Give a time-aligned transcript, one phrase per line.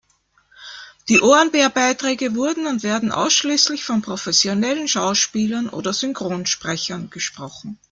[1.09, 7.77] Die Ohrenbär-Beiträge wurden und werden ausschließlich von professionellen Schauspielern oder Synchronsprechern gesprochen.